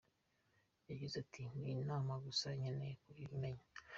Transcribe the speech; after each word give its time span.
Yagize 0.89 1.15
ati 1.23 1.41
“Ni 1.59 1.69
Imana 1.81 2.11
gusa 2.25 2.45
ikeneye 2.55 2.93
kubimenya. 3.03 3.65